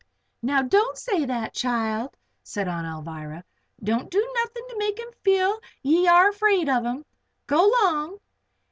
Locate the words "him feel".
4.97-5.59